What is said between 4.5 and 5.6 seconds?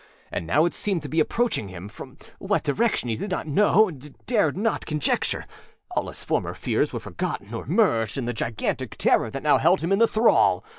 not conjecture.